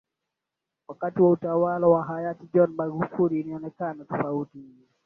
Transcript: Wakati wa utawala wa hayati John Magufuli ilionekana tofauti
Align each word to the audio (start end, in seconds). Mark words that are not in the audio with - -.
Wakati 0.87 1.21
wa 1.21 1.29
utawala 1.31 1.87
wa 1.87 2.03
hayati 2.03 2.47
John 2.53 2.73
Magufuli 2.77 3.39
ilionekana 3.39 4.05
tofauti 4.05 4.63